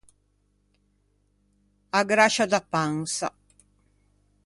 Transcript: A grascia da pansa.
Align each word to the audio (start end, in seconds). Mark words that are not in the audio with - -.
A 1.99 2.01
grascia 2.11 2.45
da 2.53 2.61
pansa. 2.73 3.29